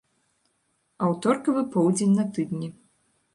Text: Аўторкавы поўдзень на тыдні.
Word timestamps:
Аўторкавы 1.07 1.61
поўдзень 1.75 2.17
на 2.21 2.25
тыдні. 2.39 2.73